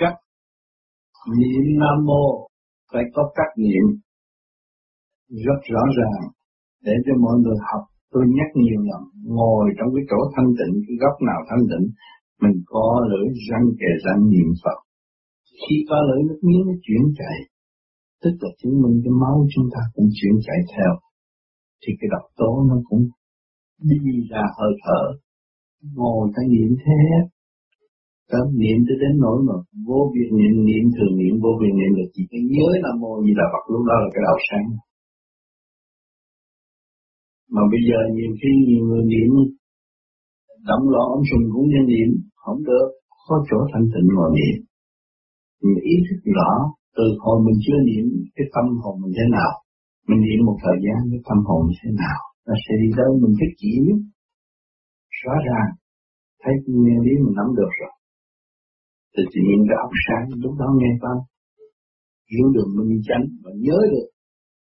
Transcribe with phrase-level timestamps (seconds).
[0.00, 0.16] cách
[1.38, 2.24] niệm nam mô
[2.92, 3.84] phải có cách niệm
[5.46, 6.22] rất rõ ràng
[6.86, 7.82] để cho mọi người học.
[8.12, 9.02] Tôi nhắc nhiều lần,
[9.36, 11.86] ngồi trong cái chỗ thanh tịnh, cái góc nào thanh tịnh,
[12.42, 14.78] mình có lưỡi răng kề răng niệm Phật.
[15.60, 17.36] Khi có lưỡi nước miếng nó chuyển chạy,
[18.22, 20.92] tức là chứng minh cái máu chúng ta cũng chuyển chạy theo,
[21.82, 23.02] thì cái độc tố nó cũng
[23.90, 23.98] đi
[24.30, 25.02] ra hơi thở.
[25.94, 27.00] Ngồi ta niệm thế
[28.32, 29.56] Tâm niệm tới đến nỗi mà
[29.88, 33.12] vô việc niệm niệm thường niệm, vô việc niệm là chỉ cái nhớ Nam Mô
[33.24, 34.66] như là Phật, lúc đó là cái đầu sáng.
[37.54, 39.30] Mà bây giờ nhiều khi nhiều người niệm,
[40.68, 42.08] động loạn ông sùng cũng như niệm,
[42.42, 42.86] không được
[43.26, 44.56] có chỗ thanh tịnh ngồi niệm.
[45.62, 46.50] Mình ý thức rõ
[46.96, 48.04] từ hồi mình chưa niệm,
[48.36, 49.52] cái tâm hồn mình thế nào?
[50.08, 52.18] Mình niệm một thời gian, cái tâm hồn mình thế nào?
[52.46, 53.72] Nó sẽ đi đâu, mình thích chỉ
[55.22, 55.70] rõ ràng,
[56.42, 56.54] thấy
[56.84, 57.92] nghe lý mình nắm được rồi
[59.12, 61.18] thì tự nhiên cái óc sáng, lúc đó nghe pháp.
[62.30, 64.08] Hiểu được minh chánh và nhớ được.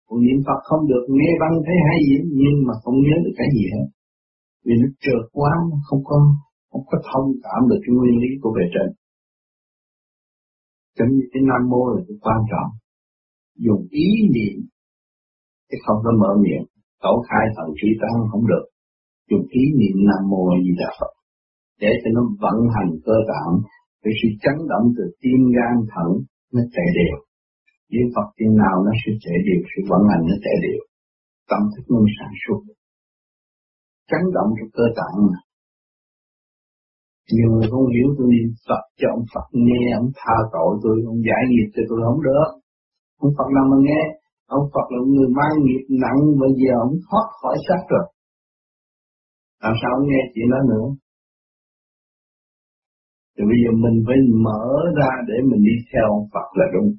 [0.07, 3.35] Còn niệm Phật không được, nghe băng thấy hay gì, nhưng mà không nhớ được
[3.41, 3.87] cái gì hết.
[4.65, 6.17] Vì nó trượt quá, nó không có
[6.71, 8.89] không có thông cảm được cái nguyên lý của bề trên.
[10.97, 12.71] Cho nên cái nam mô là cái quan trọng.
[13.67, 14.57] Dùng ý niệm,
[15.69, 16.65] chứ không có mở miệng.
[17.05, 18.65] Tổ khai thần trí tăng không được.
[19.31, 21.13] Dùng ý niệm nam mô gì đà phật.
[21.83, 23.55] Để cho nó vận hành cơ tạng
[24.07, 26.11] vì sự chấn động từ tim gan thận,
[26.55, 27.17] nó chạy đều.
[27.93, 30.81] Niệm Phật chừng nào nó sẽ chạy đều, sự vận hành nó chạy đều.
[31.51, 32.61] Tâm thức nó sản xuất
[34.11, 35.39] chấn động cho cơ tạng mà.
[37.35, 40.97] Nhiều người không hiểu tôi niệm Phật cho ông Phật nghe, ông tha tội tôi,
[41.13, 42.51] ông giải nghiệp cho tôi, không được.
[43.25, 44.03] Ông Phật nào mà nghe,
[44.57, 48.07] ông Phật là người mang nghiệp nặng, bây giờ ông thoát khỏi xác rồi.
[49.63, 50.87] Làm sao ông nghe chuyện đó nữa?
[53.39, 54.65] Thì bây giờ mình phải mở
[54.99, 56.91] ra để mình đi theo ông Phật là đúng.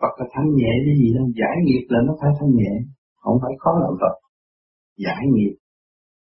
[0.00, 2.72] Phật là thanh nhẹ cái gì đâu, giải nghiệp là nó phải thanh nhẹ,
[3.22, 4.16] không phải khó làm Phật.
[5.04, 5.54] Giải nghiệp,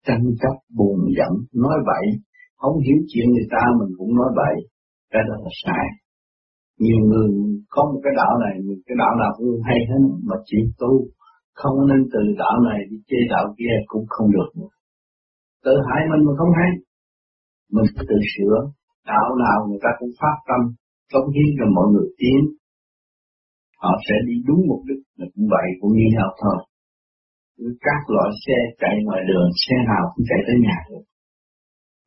[0.06, 1.32] tranh chấp, buồn giận,
[1.64, 2.06] nói bậy,
[2.60, 4.56] không hiểu chuyện người ta mình cũng nói bậy,
[5.12, 5.86] cái đó là sai.
[6.84, 7.30] Nhiều người
[7.74, 8.54] có một cái đạo này,
[8.86, 10.92] cái đạo nào cũng hay hết, mà chỉ tu,
[11.60, 14.72] không nên từ đạo này đi chê đạo kia cũng không được nữa.
[15.64, 16.70] Tự hại mình mà không hay
[17.74, 18.56] mình phải tự sửa.
[19.10, 20.60] Đạo nào người ta cũng phát tâm,
[21.12, 22.40] cống hiến cho mọi người tiến.
[23.82, 25.02] Họ sẽ đi đúng mục đích.
[25.18, 26.58] Là cũng vậy, cũng như nhau thôi.
[27.86, 31.04] Các loại xe chạy ngoài đường, xe nào cũng chạy tới nhà được.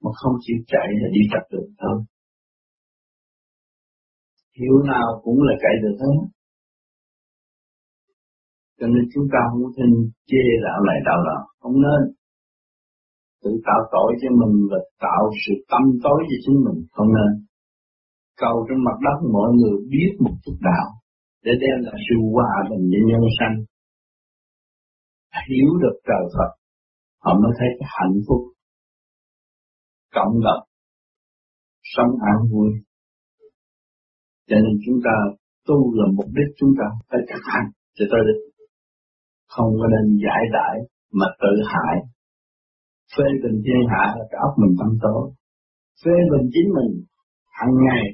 [0.01, 1.97] Mà không chịu chạy là đi trật đường thôi.
[4.57, 6.19] Hiểu nào cũng là chạy được hết.
[8.79, 9.91] Cho nên chúng ta không nên
[10.29, 12.01] chê đạo này, đạo nào không nên
[13.43, 16.79] tự tạo tội cho mình và tạo sự tâm tối cho chính mình.
[16.95, 17.45] Không nên ờ,
[18.43, 20.87] cầu trên mặt đất mọi người biết một chút đạo
[21.45, 23.55] để đem lại sự hòa bình cho nhân sanh.
[25.49, 26.51] Hiểu được trời Phật,
[27.23, 28.41] họ mới thấy cái hạnh phúc.
[30.15, 30.63] Cộng đồng,
[31.93, 32.69] sống an vui.
[34.49, 35.15] Cho nên chúng ta
[35.67, 38.49] tu là mục đích chúng ta phải thực hành cho tới đích
[39.53, 40.75] không có nên giải đại
[41.19, 41.95] mà tự hại
[43.13, 45.23] phê bình thiên hạ là cái óc mình tâm tối
[46.01, 46.91] phê bình chính mình
[47.59, 48.05] hàng ngày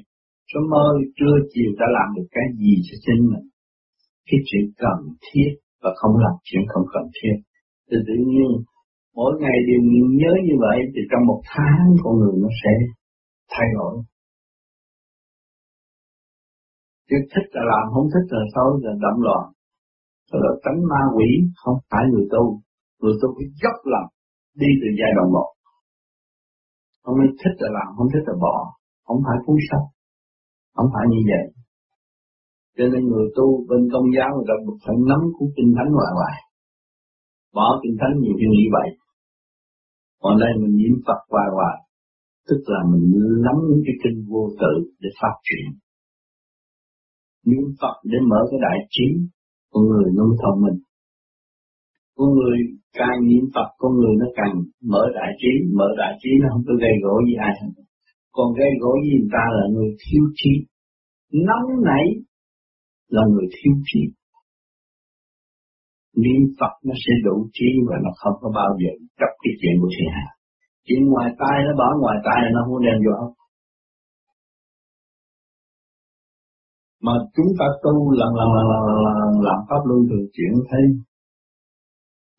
[0.50, 0.86] sớm mơ,
[1.16, 3.46] trưa, chiều đã làm được cái gì cho chính mình?
[4.28, 5.50] Cái chuyện cần thiết
[5.82, 7.36] và không làm chuyện không cần thiết.
[7.88, 8.50] Thì tự nhiên,
[9.18, 9.80] mỗi ngày đều
[10.20, 12.72] nhớ như vậy, thì trong một tháng con người nó sẽ
[13.52, 13.94] thay đổi.
[17.08, 19.44] Chứ thích là làm, không thích là thôi là đậm loạn
[20.32, 21.28] Đó là tánh ma quỷ,
[21.60, 22.44] không phải người tu.
[23.00, 24.10] Người tu phải dốc lòng
[24.60, 25.48] đi từ giai đoạn một.
[27.10, 28.56] Ông ấy thích là làm, không thích là bỏ.
[29.06, 29.86] Không phải cuốn sách
[30.76, 31.44] không phải như vậy.
[32.76, 36.10] Cho nên người tu bên công giáo người ta phải nắm của kinh thánh hoài
[36.18, 36.36] hoài.
[37.56, 38.88] Bỏ kinh thánh nhiều khi nghĩ vậy.
[40.22, 41.76] Còn đây mình niệm Phật hoài hoài.
[42.48, 43.04] Tức là mình
[43.46, 44.72] nắm những cái kinh vô tự
[45.02, 45.66] để phát triển.
[47.48, 49.06] Niệm Phật để mở cái đại trí
[49.72, 50.78] con người nông thông minh
[52.16, 52.58] con người
[52.98, 54.54] càng niệm Phật, con người nó càng
[54.92, 57.70] mở đại trí, mở đại trí nó không có gây gỗ gì ai hết.
[58.36, 60.52] Còn gây gỗ gì người ta là người thiếu trí.
[61.48, 62.06] Nóng nảy
[63.14, 64.02] là người thiếu trí.
[66.22, 69.74] Niệm Phật nó sẽ đủ trí và nó không có bao giờ chấp cái chuyện
[69.80, 70.26] của thiên hạ.
[70.86, 73.34] Chuyện ngoài tai nó bỏ ngoài tai nó không đem vô không
[77.06, 80.84] mà chúng ta tu lần lần lần lần lần, làm pháp luân thường chuyển thấy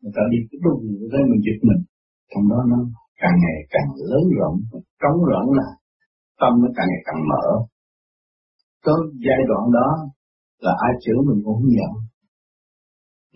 [0.00, 1.82] người ta đi cái đúng người thấy mình giật mình
[2.30, 2.78] trong đó nó
[3.22, 4.56] càng ngày càng lớn rộng,
[5.00, 5.68] trống rỗng là
[6.40, 7.44] tâm nó càng ngày càng mở
[8.84, 9.88] Tới giai đoạn đó
[10.64, 11.92] là ai chữa mình cũng không nhận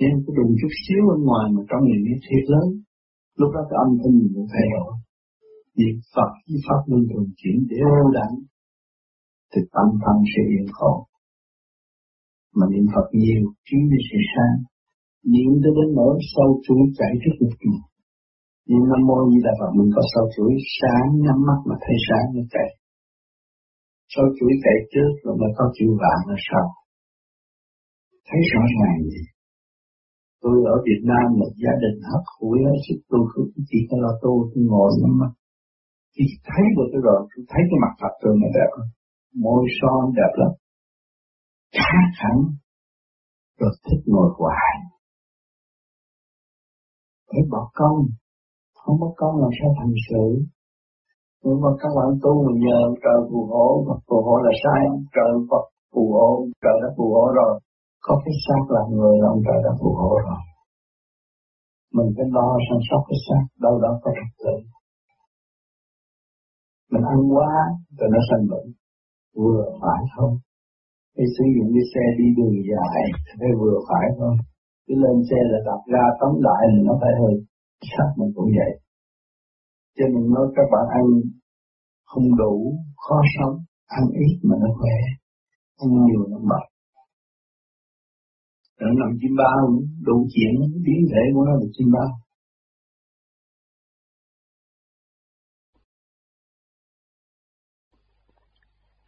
[0.00, 2.68] Nhưng cái đụng chút xíu bên ngoài mà trong mình nó thiệt lớn.
[3.40, 4.90] Lúc đó cái âm thanh mình cũng thay đổi.
[5.78, 8.32] Niệm Phật, với Pháp luân thường chuyển đều đặn
[9.50, 10.94] thì tâm thân sẽ yên khổ.
[12.56, 14.58] Mà niệm Phật nhiều, trí nó sẽ sáng.
[15.30, 17.74] Niệm tới đến nỗi sâu chuỗi chạy trước một kỳ.
[18.68, 21.96] Nhưng Nam Mô Di Đà Phật mình có sâu chuỗi sáng nhắm mắt mà thấy
[22.06, 22.68] sáng như vậy.
[24.12, 26.66] Sâu chuỗi chạy trước rồi mới có chịu vạn ở sau.
[28.28, 29.24] Thấy rõ ràng gì?
[30.42, 33.94] Tôi ở Việt Nam một gia đình hấp hủi hết sức tôi không chỉ có
[34.04, 35.32] lo tu tôi ngồi nhắm mắt.
[36.14, 38.70] chỉ thấy được cái rồi, tôi thấy cái mặt Phật tôi này đẹp
[39.44, 40.52] môi son đẹp lắm.
[41.78, 42.38] Khác hẳn,
[43.58, 44.71] rồi thích ngồi hoài.
[47.32, 47.98] Phải bỏ công,
[48.80, 50.26] không có công làm sao thành sự.
[51.44, 54.82] Nhưng mà các bạn tu mà nhờ trời phù hộ, Phật phù hộ là sai?
[55.16, 56.28] Trời Phật phù hộ,
[56.62, 57.52] trời đã phù hộ rồi.
[58.06, 60.40] Có cái xác làm người là ông trời đã phù hộ rồi.
[61.96, 64.54] Mình phải lo săn sóc cái xác, đâu đó có trật tự.
[66.92, 67.52] Mình ăn quá,
[67.98, 68.68] rồi nó sanh bệnh.
[69.36, 70.34] Vừa phải không?
[71.16, 73.02] cái sử dụng cái xe đi đường dài,
[73.38, 74.34] phải vừa phải thôi.
[74.92, 77.34] Cứ lên xe là đập ra tóm lại thì nó phải hơi
[77.90, 78.72] sắc mình cũng vậy.
[79.96, 81.04] Cho nên nói các bạn ăn
[82.04, 82.54] không đủ,
[82.96, 83.56] khó sống,
[83.86, 84.98] ăn ít mà nó khỏe,
[85.82, 86.64] ăn nhiều nó mệt.
[88.80, 89.58] Nó nằm chim bao,
[90.06, 90.54] đủ chuyện,
[90.84, 92.10] biến thể của nó là chim bao.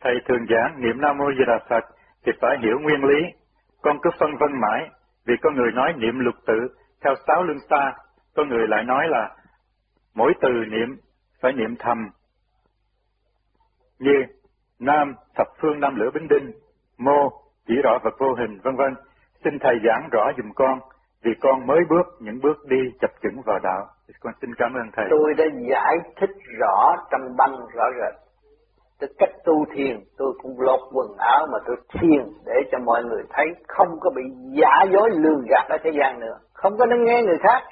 [0.00, 1.84] Thầy thường giảng niệm Nam Mô Di Đà Phật
[2.26, 3.20] thì phải hiểu nguyên lý.
[3.82, 4.81] Con cứ phân vân mãi,
[5.26, 6.68] vì có người nói niệm lục tự
[7.04, 7.92] theo sáu lưng xa,
[8.36, 9.36] có người lại nói là
[10.14, 10.96] mỗi từ niệm
[11.40, 11.98] phải niệm thầm.
[13.98, 14.24] Như
[14.78, 16.52] Nam thập phương nam lửa bính đinh,
[16.98, 17.30] mô
[17.66, 18.94] chỉ rõ vật vô hình, vân vân.
[19.44, 20.78] Xin thầy giảng rõ dùm con,
[21.22, 23.86] vì con mới bước những bước đi chập chững vào đạo.
[24.20, 25.06] Con xin cảm ơn thầy.
[25.10, 26.30] Tôi đã giải thích
[26.60, 28.14] rõ trong băng rõ rệt
[29.00, 33.05] cái cách tu thiền, tôi cũng lột quần áo mà tôi thiền để cho mọi
[33.05, 34.23] người thấy không có bị
[34.61, 36.38] giả dối lừa gạt ở thế gian nữa.
[36.52, 37.62] Không có nên nghe người khác.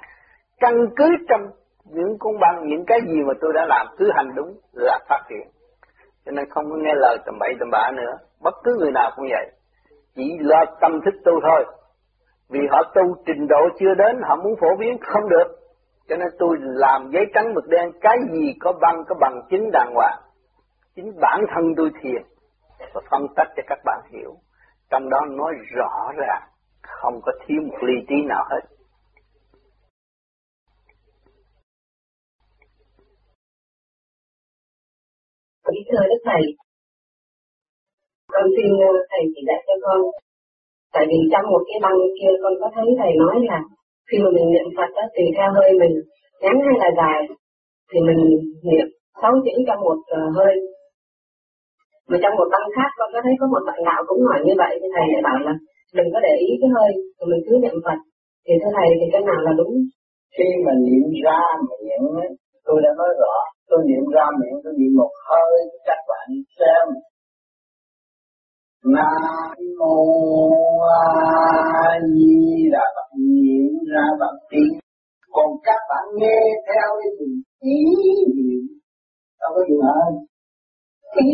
[0.60, 1.40] Căn cứ trong
[1.84, 5.22] những con bằng, những cái gì mà tôi đã làm, cứ hành đúng là phát
[5.30, 5.48] hiện
[6.26, 8.18] cho nên không có nghe lời tầm bậy tầm bạ nữa.
[8.42, 9.50] Bất cứ người nào cũng vậy.
[10.14, 11.64] Chỉ lo tâm thức tu thôi.
[12.50, 15.58] Vì họ tu trình độ chưa đến, họ muốn phổ biến không được.
[16.08, 19.70] Cho nên tôi làm giấy trắng mực đen, cái gì có băng, có bằng chứng
[19.72, 20.18] đàng hoàng
[20.96, 22.22] chính bản thân tôi thiền
[22.94, 24.34] và phân tích cho các bạn hiểu.
[24.90, 26.42] Trong đó nói rõ ràng
[26.82, 28.60] không có thiếu một ly trí nào hết.
[35.66, 36.42] Kính thưa Đức Thầy,
[38.32, 40.00] con xin ờ, Thầy chỉ dạy cho con.
[40.92, 43.60] Tại vì trong một cái băng kia con có thấy Thầy nói là
[44.08, 45.94] khi mà mình niệm Phật đó, tùy theo hơi mình
[46.40, 47.36] ngắn hay là dài,
[47.92, 48.20] thì mình
[48.62, 48.86] niệm
[49.22, 50.54] sáu chữ trong một ờ, hơi
[52.10, 54.54] mà trong một băng khác, con có thấy có một bạn đạo cũng hỏi như
[54.62, 55.54] vậy, thì thầy lại bảo là
[55.96, 57.98] đừng có để ý cái hơi mà mình cứ niệm phật.
[58.44, 59.74] Thì thưa thầy, thì cái nào là đúng?
[60.36, 62.06] Khi mà niệm ra miệng
[62.66, 63.34] tôi đã nói rõ,
[63.70, 65.56] tôi niệm ra miệng, tôi niệm một hơi
[65.88, 66.28] các bạn
[66.58, 66.86] xem.
[68.94, 69.96] Nam mô
[71.84, 72.34] A Di
[72.72, 74.74] Đà Phật, niệm ra bằng tiếng.
[75.34, 77.26] Còn các bạn nghe theo thì
[77.60, 77.78] ý
[78.36, 78.62] niệm,
[79.40, 80.12] đâu có gì hơn
[81.24, 81.30] ý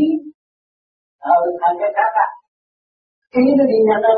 [1.18, 2.28] ờ thành cái khác à
[3.40, 4.16] ý nó đi nhanh đâu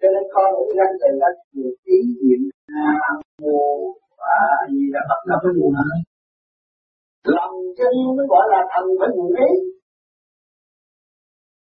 [0.00, 2.40] cho nên con cũng gắn từ rất nhiều ý niệm
[3.42, 3.60] mô
[4.20, 4.36] và
[4.70, 5.98] gì là bắt đầu với nguồn hơn
[7.34, 9.50] lòng chân mới gọi là thần với nguồn ý.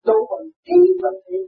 [0.05, 1.39] Tu bằng ý bằng ý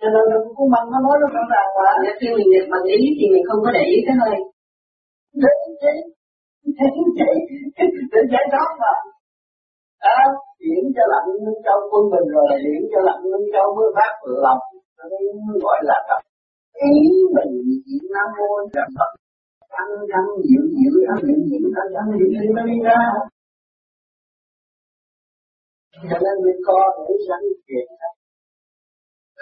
[0.00, 0.24] cho nên
[0.56, 3.24] cũng bằng nó nói nó rõ ràng mà nếu khi mình niệm bằng ý thì
[3.32, 4.36] mình không có để ý cái hơi.
[5.42, 5.94] Đấy thế.
[6.78, 6.86] Thế
[7.18, 7.30] thế.
[8.12, 8.92] Để giải thoát mà
[10.04, 10.18] đó
[10.60, 13.88] chuyển cho lạnh nâng châu quân bình rồi là chuyển cho lạnh nâng châu mới
[13.96, 14.12] phát
[14.44, 14.62] lòng.
[15.46, 16.20] Mới gọi là tập
[16.92, 16.94] ý
[17.36, 17.52] mình
[17.84, 19.10] chỉ nam mô là phật.
[19.74, 23.00] Thăng thăng diệu diệu thăng diệu diệu thăng thăng diệu diệu nó đi ra
[26.10, 27.86] cho nên mình co để sẵn chuyện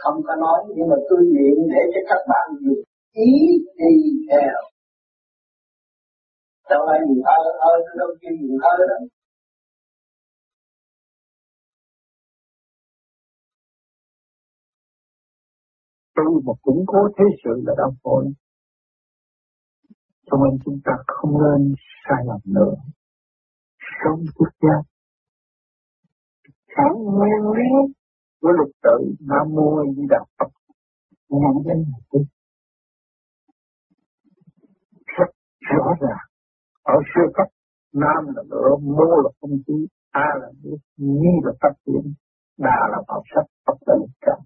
[0.03, 3.31] không có nói, nhưng mà tôi niệm để cho các bạn dùng ý
[3.79, 3.93] đi
[4.31, 4.59] theo.
[6.71, 8.97] Đâu ai dùng thơ thơ đâu kêu dùng thơ đó
[16.19, 18.23] tu một củng cố thế sự là đau khổ.
[20.27, 22.75] Cho nên chúng ta không nên sai lầm nữa.
[24.05, 24.77] Sống quốc gia.
[26.77, 27.95] Sáng nguyên lý.
[28.41, 30.49] Của lục tự Nam Mô Di Đà Phật.
[31.29, 32.23] Dân đến một
[35.19, 36.27] rất rõ ràng.
[36.83, 37.47] Ở xưa cấp
[37.93, 42.13] Nam là lửa, Mô là không khí, A là nước, Nhi là phát triển,
[42.59, 44.39] Đà là bảo sách Phật là lực cảm.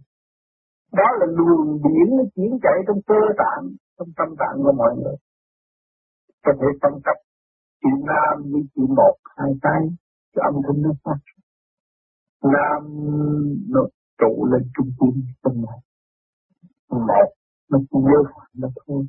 [0.93, 3.65] Đó là luồng điển nó chuyển chạy trong cơ tạng,
[3.99, 5.17] trong tâm tạng của mọi người.
[6.45, 7.17] Trong thể phân cấp
[7.81, 9.81] chuyện Nam với chuyện một, hai cái,
[10.33, 11.21] cái âm thanh nó phát.
[12.55, 12.83] Nam
[13.75, 13.81] nó
[14.21, 15.79] trụ lên trung tâm tâm này.
[16.91, 17.29] Một,
[17.71, 18.19] nó chỉ nhớ
[18.55, 19.05] nó thôi.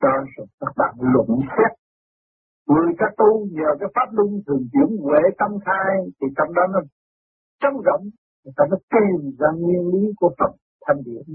[0.00, 1.78] Cho rồi các bạn luận xét
[2.68, 6.62] Người các tu nhờ cái pháp luân thường chuyển huệ tâm thai thì trong đó
[6.72, 6.80] nó
[7.60, 8.04] trống rộng,
[8.44, 10.52] người ta nó tìm ra nguyên lý của Phật
[10.86, 11.26] thâm điển.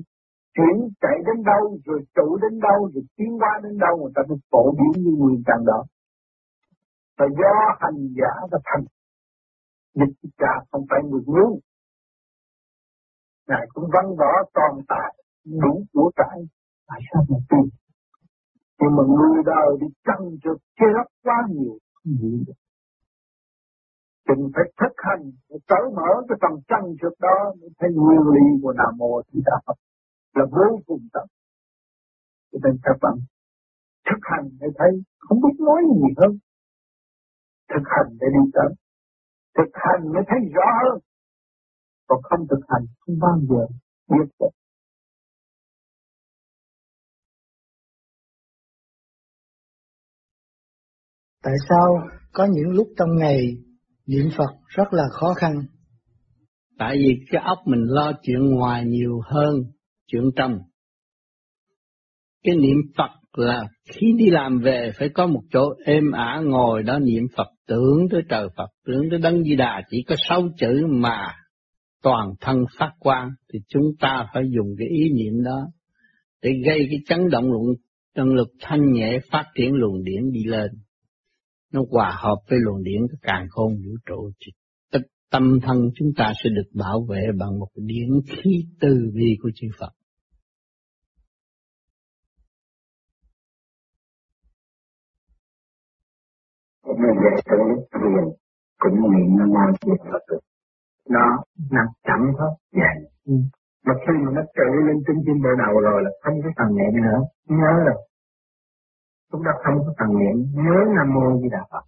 [0.56, 4.22] Chuyển chạy đến đâu, rồi trụ đến đâu, rồi tiến qua đến đâu, người ta
[4.30, 5.84] mới phổ biến như nguyên căn đó.
[7.18, 8.86] Và do hành giả và thành,
[9.94, 11.60] dịch trà không phải người ngu.
[13.48, 15.14] Ngài cũng văn võ toàn tại,
[15.46, 16.40] đủ của cải,
[16.88, 17.70] tại sao mà tin
[18.84, 22.60] nhưng mà người đời đi chăn trượt che lấp quá nhiều không hiểu được
[24.28, 25.24] Chúng phải thực hành,
[25.72, 29.40] cởi mở cái phần chân trước đó để thấy nguyên lý của Nam Mô Thì
[29.46, 29.78] Đà Phật
[30.36, 31.28] là vô cùng tận.
[32.52, 33.16] Cho nên các bạn
[34.08, 36.32] thực hành để thấy không biết nói gì hơn.
[37.70, 38.70] Thực hành để đi tới.
[39.58, 41.00] Thực hành mới thấy rõ hơn.
[42.08, 43.66] Còn không thực hành không bao giờ
[44.10, 44.50] biết được.
[51.44, 51.88] Tại sao
[52.34, 53.38] có những lúc trong ngày
[54.08, 55.52] niệm Phật rất là khó khăn?
[56.78, 59.56] Tại vì cái óc mình lo chuyện ngoài nhiều hơn
[60.08, 60.58] chuyện trong.
[62.44, 66.84] Cái niệm Phật là khi đi làm về phải có một chỗ êm ả ngồi
[66.84, 70.42] đó niệm Phật tưởng tới trời Phật, tưởng tới Đấng Di Đà chỉ có sáu
[70.58, 71.36] chữ mà
[72.04, 75.68] toàn thân phát quang thì chúng ta phải dùng cái ý niệm đó
[76.42, 77.64] để gây cái chấn động luận
[78.16, 80.72] năng lực thanh nhẹ phát triển luồng điển đi lên
[81.74, 84.30] nó hòa hợp với luồng điển của càng khôn vũ trụ
[84.92, 85.00] tất
[85.32, 89.52] tâm thân chúng ta sẽ được bảo vệ bằng một điển khí từ bi của
[89.56, 89.92] chư Phật.
[97.94, 98.24] Thiền
[98.78, 100.38] cũng niệm Nam Mô Di Phật
[101.10, 102.52] nó nằm chậm thôi.
[102.72, 102.92] Dạ.
[103.26, 103.34] Ừ.
[103.86, 106.70] Mà khi mà nó tự lên trung tim bộ đầu rồi là không có phần
[106.78, 107.98] niệm nữa, nhớ rồi
[109.34, 111.84] chúng ta không có cần niệm, nhớ nam mô di đà phật.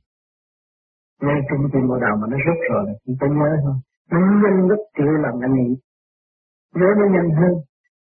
[1.22, 3.76] Ngay trung tim bộ đầu mà nó rút rồi chỉ chúng ta nhớ thôi
[4.12, 5.74] nó nhanh gấp triệu lần anh niệm.
[6.80, 7.54] Nhớ nó nhanh hơn.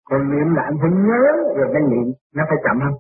[0.10, 1.22] Còn niệm là anh phải nhớ
[1.58, 2.08] rồi cái niệm.
[2.36, 2.94] Nó phải chậm hơn.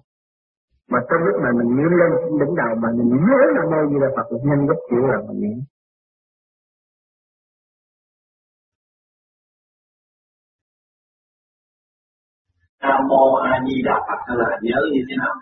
[0.91, 3.97] Mà trong lúc mà mình nhớ lên đỉnh đầu mà mình nhớ nam mô di
[4.03, 5.59] đà phật là nhanh gấp triệu lần mình niệm.
[12.81, 15.35] Nam mô A Di Đà Phật, là nhớ như thế nào?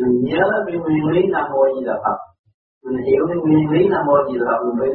[0.00, 2.18] Mình nhớ cái nguyên lý nam mô di đà phật.
[2.84, 4.90] Mình hiểu cái nguyên lý nam mô di đà phật, mình phải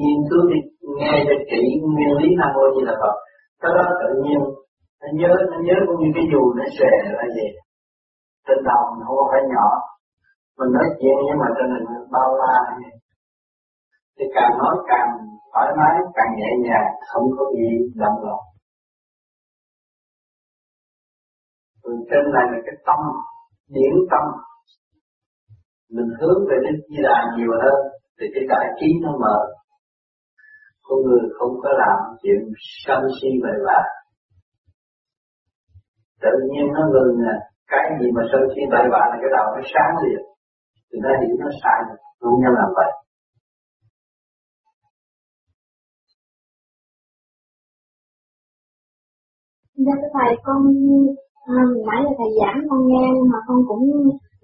[0.00, 0.60] nghiên cứu đi,
[0.98, 1.62] nghe cho kỹ
[1.94, 3.14] nguyên lý nam mô di đà phật.
[3.62, 4.40] Cái đó tự nhiên.
[5.00, 7.50] Nó nhớ nó nhớ cũng như cái dù nó xòe ra vậy.
[8.46, 9.68] Trên đầu mình không phải nhỏ.
[10.58, 12.56] Mình nói chuyện nhưng mà trên mình bao la
[14.16, 15.08] thì càng nói càng
[15.52, 17.68] thoải mái, càng nhẹ nhàng, không có gì
[18.02, 18.42] động lòng
[21.82, 23.00] rồi trên này là cái tâm
[23.76, 24.24] điển tâm.
[25.94, 27.78] Mình hướng về Đức Di Đà nhiều hơn,
[28.20, 29.38] thì cái đại trí nó mở
[30.86, 32.40] con người không có làm chuyện
[32.86, 33.80] sân si bậy bạ.
[36.22, 37.34] Tự nhiên nó ngừng nè,
[37.72, 40.22] cái gì mà sân si bậy bạ là cái đầu nó sáng liền.
[40.88, 41.78] Thì nó hiểu nó sai
[42.20, 42.92] không nên làm vậy.
[49.86, 50.58] Dạ thầy, con
[51.46, 51.56] à,
[51.86, 53.84] nãy là thầy giảng con nghe nhưng mà con cũng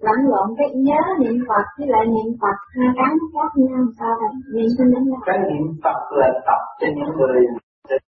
[0.05, 3.83] lẫn lộn cái nhớ niệm Phật với lại niệm Phật hai cái nó khác nhau
[3.99, 4.33] sao thầy?
[4.53, 5.19] Niệm cho đến đâu?
[5.27, 7.39] cái niệm Phật là tập cho những người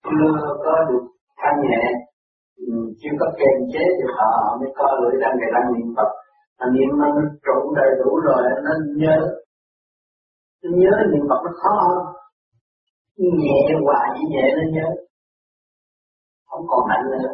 [0.07, 0.31] chưa
[0.65, 1.03] có được
[1.41, 1.83] thanh nhẹ.
[2.67, 5.87] Ừ, chưa có kềm chế thì họ, họ mới co lưỡi ra ngày đang niệm
[5.97, 6.09] Phật.
[6.59, 7.07] Mà niệm nó
[7.45, 9.17] trụ đầy đủ rồi nó nhớ.
[10.63, 12.03] Nó nhớ niệm Phật nó khó hơn.
[13.17, 14.87] Nhẹ hoài nhẹ nó nhớ.
[16.49, 17.33] Không còn nặng nữa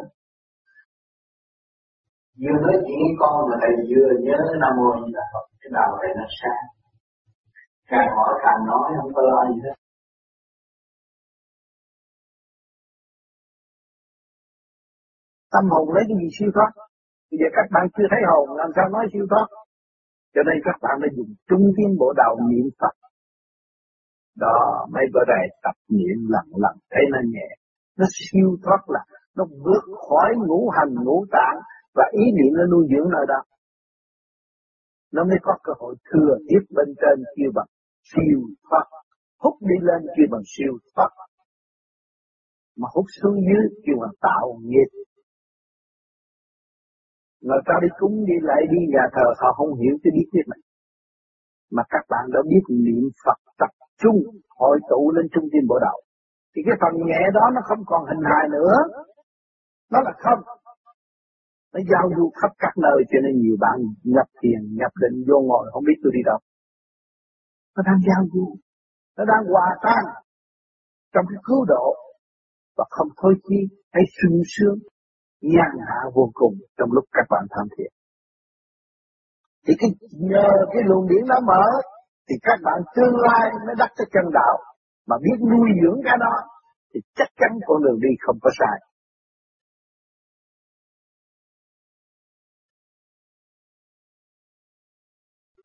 [2.40, 5.70] như nói chuyện với con mà thầy vừa nhớ nam mô như là Phật, cái
[5.76, 6.66] đầu thầy nó sáng.
[7.90, 9.76] Càng hỏi càng nói không có lo gì hết.
[15.52, 16.70] Tâm hồn lấy cái gì siêu thoát?
[17.30, 19.48] Bây giờ các bạn chưa thấy hồn, làm sao nói siêu thoát?
[20.34, 22.94] Cho nên các bạn đã dùng trung tâm bộ đầu niệm Phật.
[24.44, 24.56] Đó,
[24.94, 27.48] mấy bữa này tập niệm lặng lặng thấy nó nhẹ.
[27.98, 29.02] Nó siêu thoát là
[29.36, 31.58] nó vượt khỏi ngũ hành, ngũ tạng
[31.98, 33.40] và ý niệm nó nuôi dưỡng nơi đó.
[35.14, 37.70] Nó mới có cơ hội thừa tiếp bên trên kêu bằng
[38.10, 38.86] siêu thoát.
[39.42, 41.10] Hút đi lên kêu bằng siêu thoát.
[42.80, 44.90] Mà hút xuống dưới kêu bằng tạo nghiệp.
[47.46, 50.46] Người ta đi cúng đi lại đi nhà thờ, họ không hiểu cái bí quyết
[50.52, 50.60] này.
[51.70, 54.18] Mà các bạn đã biết niệm Phật tập trung,
[54.58, 55.98] hội tụ lên trung tâm bộ đạo.
[56.52, 58.74] Thì cái phần nhẹ đó nó không còn hình hài nữa.
[59.92, 60.40] Nó là không
[61.72, 63.76] nó giao du khắp các nơi, cho nên nhiều bạn
[64.14, 66.38] nhập thiền nhập định vô ngồi, không biết tôi đi đâu.
[67.76, 68.46] Nó đang giao du.
[69.16, 70.02] Nó đang hòa tan
[71.12, 71.94] trong cái cứu độ.
[72.76, 73.60] Và không thôi chi
[73.92, 74.78] hay sung sướng,
[75.40, 77.92] nhàn hạ vô cùng trong lúc các bạn tham thiền
[79.68, 79.90] thì cái
[80.32, 81.64] nhờ cái luồng điển nó mở,
[82.28, 84.54] thì các bạn tương lai mới đắc cái chân đạo.
[85.08, 86.34] Mà biết nuôi dưỡng cái đó,
[86.90, 88.76] thì chắc chắn con đường đi không có sai.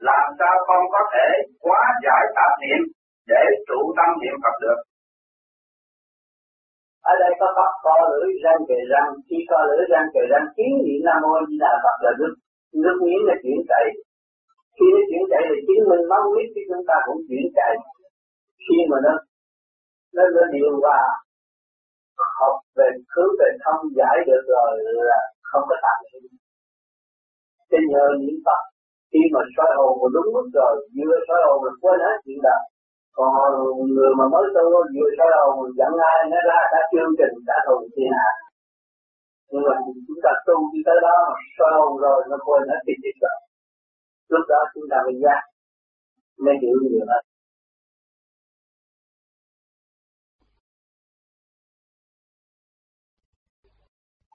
[0.10, 1.27] Làm sao con có thể
[1.65, 2.81] quá giải tạp niệm
[3.31, 4.79] để trụ tâm niệm Phật được?
[7.12, 10.45] Ở đây có Phật co lưỡi răng kề răng, khi co lưỡi răng kề răng,
[10.55, 12.33] kiến niệm nam mô di đà Phật là nước
[12.83, 13.86] nước miếng là chuyển chạy
[14.75, 17.72] khi nó chuyển chạy thì chứng minh máu huyết thì chúng ta cũng chuyển chạy
[18.63, 19.13] khi mà nó
[20.15, 21.01] nó nó điều hòa
[22.39, 24.72] học về khứ về thông giải được rồi
[25.10, 26.24] là không có tạm niệm.
[27.69, 28.62] Cho nhờ niệm Phật
[29.13, 32.39] khi mà soi hồn mà đúng mức rồi vừa soi hồn mình quên hết chuyện
[32.48, 32.62] đời.
[33.17, 33.29] Còn
[33.96, 34.65] người mà mới tu
[34.96, 38.32] vừa soi hồn dẫn ai, nó ra đã chương trình, đã thù thiên hạ
[39.51, 39.75] nhưng mà
[40.08, 43.17] chúng ta tu đi tới đó mà soi hồn rồi, nó quên hết cái chuyện
[43.22, 43.39] đời
[44.34, 45.41] lúc đó chúng ta mới giác,
[46.46, 47.24] mới hiểu nhiều hơn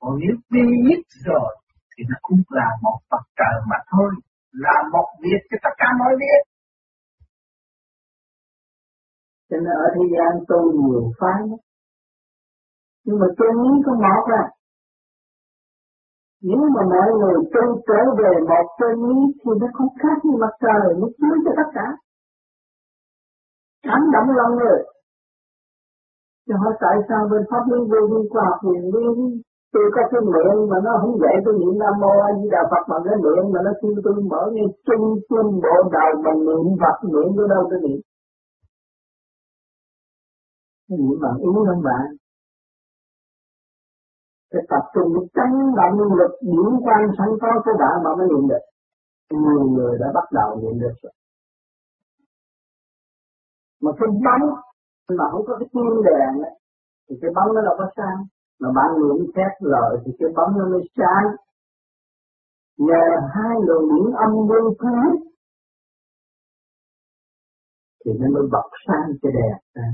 [0.00, 0.34] còn nếu
[0.86, 1.50] biết rồi,
[1.92, 4.10] thì nó cũng là một Phật trời mà thôi
[4.52, 6.42] là một việc cho tất cả mọi việc.
[9.50, 11.42] Cho nên ở thế gian tu nhiều phái.
[13.04, 14.44] Nhưng mà tôi lý có một à
[16.40, 20.34] nếu mà mọi người tu trở về một chân lý thì nó không khác như
[20.40, 21.86] mặt trời, nó chiếu cho tất cả.
[23.82, 24.80] Cảm động lòng người.
[26.46, 28.90] Cho hỏi tại sao bên pháp lý vô vi khoa học huyền
[29.72, 32.62] tôi có cái miệng mà nó không dạy tôi niệm nam mô a di đà
[32.70, 36.32] phật bằng cái miệng mà nó kêu tôi mở nghe trung tâm bộ đầu mà
[36.46, 38.00] niệm phật niệm tôi đâu tôi niệm.
[40.88, 42.06] Cái niệm bằng yếu không bạn?
[44.52, 48.26] Cái tập trung cái chấn động lực điển quan sẵn có của bạn mà mới
[48.30, 48.64] niệm được.
[49.42, 51.12] Nhiều người đã bắt đầu niệm được rồi.
[53.82, 54.44] Mà cái bóng
[55.18, 56.54] mà không có cái kim đèn ấy,
[57.08, 58.16] thì cái bóng nó đâu có sao
[58.60, 61.26] mà bạn niệm xét rồi thì cái bóng nó mới sáng.
[62.78, 64.98] Nhờ hai luồng điển âm vô thứ
[68.04, 69.88] thì nó mới bật sáng cái đẹp ra.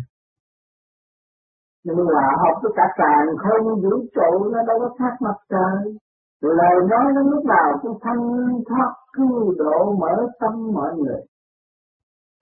[1.85, 5.97] Nhưng mà học với cả càng không vũ trụ, nó đâu có khác mặt trời.
[6.43, 8.23] Lời nói nó lúc nào cũng thanh
[8.69, 11.21] thoát, cứu độ, mở tâm mọi người.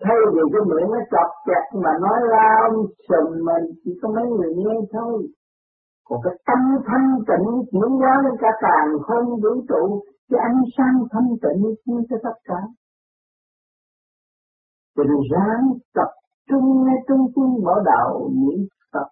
[0.05, 4.09] Thay vì cái miệng nó chọc chặt mà nói ra ông sừng mình, chỉ có
[4.09, 5.27] mấy người nghe thôi
[6.05, 10.63] còn cái tâm thanh tịnh chuyển hóa lên cả càng không vũ trụ, cái ánh
[10.77, 12.61] sáng thanh tịnh chiếu cho tất cả.
[14.97, 16.11] Tình ráng tập
[16.49, 19.07] trung ngay trung tâm mở đầu niệm Phật.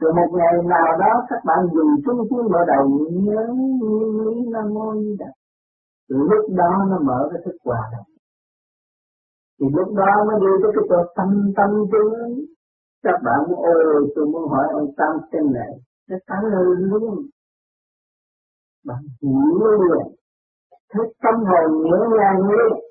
[0.00, 4.50] Rồi một ngày nào đó các bạn dùng trung tâm mở đầu nhớ nguyên lý
[4.52, 5.30] nam mô Di đà.
[6.08, 8.16] Lúc đó nó mở cái thức quả đồng
[9.60, 12.44] thì lúc đó mới đi tới cái chỗ tâm tâm tướng
[13.02, 15.72] các bạn ôi tôi muốn hỏi ông tam tên này
[16.08, 17.26] nó trả lời luôn
[18.84, 20.14] bạn hiểu liền
[20.90, 22.86] thấy tâm hồn nhớ nhàng luôn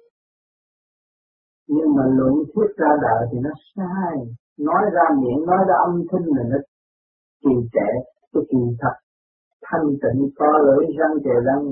[1.68, 4.16] nhưng mà luận thuyết ra đời thì nó sai.
[4.58, 6.58] Nói ra miệng, nói ra âm thanh là nó
[7.44, 7.90] trì trệ,
[8.34, 8.96] cái kỳ thật.
[9.64, 11.66] Thanh tịnh có lưỡi, răng trời răng,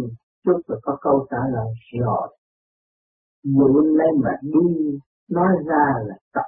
[0.45, 1.67] chút là có câu trả lời
[1.99, 2.37] rồi.
[3.43, 4.97] Dụ lấy mà đi,
[5.29, 6.47] nói ra là tập.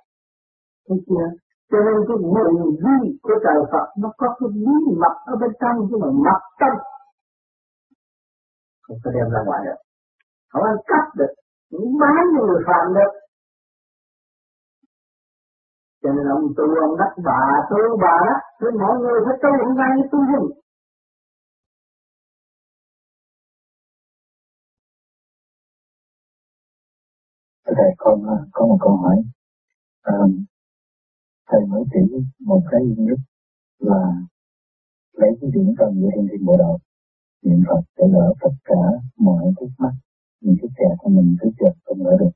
[0.88, 1.28] Thấy chưa?
[1.72, 5.52] Cho nên cái mùi vi của trời Phật nó có cái bí mật ở bên
[5.62, 6.74] trong nhưng mà mật tâm.
[8.86, 9.80] Không có đem ra ngoài được.
[10.52, 11.34] Không ăn cắp được.
[11.72, 13.12] Không bán cho người phạm được.
[16.02, 19.50] Cho nên ông tu ông đắc bà tu bà đó thì mọi người phải tu
[19.66, 20.50] hôm nay tu dùng
[27.66, 28.20] Thầy con
[28.54, 29.16] có một câu hỏi.
[30.02, 30.14] À,
[31.50, 32.02] thầy mới chỉ
[32.40, 33.20] một cái duy nhất
[33.80, 34.02] là
[35.14, 36.78] lấy cái điểm cần của thiên thiên bộ đạo
[37.46, 38.82] niệm Phật để đỡ tất cả
[39.18, 39.94] mọi khúc mắc.
[40.42, 42.34] Những cái kẹt của mình cứ chợt không đỡ được.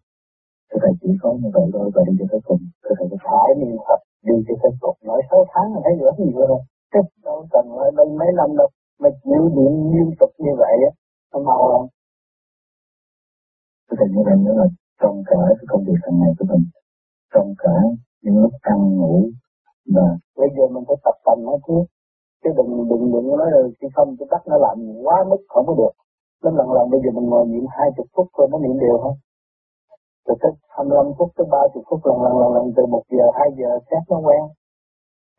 [0.70, 2.62] Thưa thầy, chỉ có như vậy thôi và đi cho tới cùng.
[2.84, 4.98] Thưa thầy, phải niệm Phật, đi cho tới cùng.
[5.10, 6.62] Nói sáu tháng là thấy rất nhiều rồi.
[6.94, 8.70] Thế đâu cần ở bên mấy năm đâu.
[9.02, 10.92] Mà chịu điện liên tục như vậy á
[11.34, 11.88] nó mau không?
[13.90, 14.68] thưa thầy, như vậy nữa là
[15.02, 16.64] trong cả cái công việc hàng ngày của mình,
[17.34, 17.76] trong cả
[18.22, 19.14] những lúc ăn ngủ.
[19.96, 21.78] Và bây giờ mình phải tập tành nó chứ
[22.44, 25.66] chứ đừng đừng đừng nói là khi không cái bắt nó làm quá mức không
[25.68, 25.94] có được.
[26.44, 28.98] Nên lần lần bây giờ mình ngồi niệm hai chục phút rồi nó niệm đều
[29.04, 29.18] không
[30.26, 33.50] từ tới 25 phút, tới 30 phút, lần lần lần lần, từ một giờ, hai
[33.58, 34.42] giờ xét nó quen.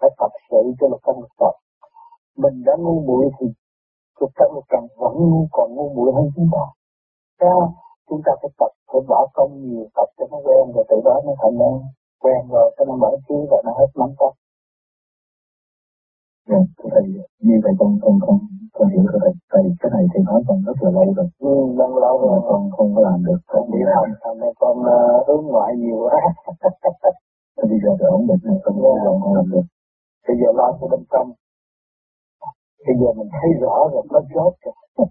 [0.01, 1.55] Phải tập sự cho là không tập
[2.43, 3.47] mình đã ngu muội thì
[4.19, 5.15] cuộc sống một cần vẫn
[5.53, 6.65] còn ngu muội hơn chúng ta.
[7.41, 7.73] Sao
[8.09, 11.15] chúng ta phải tập, phải bỏ công nhiều, tập cho nó quen, rồi từ đó
[11.27, 11.77] nó thành năng
[12.23, 14.33] quen rồi cho nó mở trí và nó hết nắm tóc
[16.51, 16.59] Dạ,
[16.93, 17.03] thầy
[17.47, 18.39] như vậy con con con
[18.73, 19.33] con hiểu rồi thầy.
[19.53, 21.29] Thầy cái này thì nói con rất là lâu rồi.
[21.39, 23.41] Ừ, lâu lâu rồi con không có làm được.
[23.47, 26.21] Con đi học thằng này con uh, hướng ngoại nhiều quá.
[27.71, 28.97] bây giờ thì ổn định này con yeah.
[29.05, 29.11] Dạ.
[29.23, 29.67] con làm được.
[30.29, 31.29] Bây giờ lo cho bên trong.
[32.87, 34.75] Bây giờ mình thấy rõ rồi nó chốt rồi.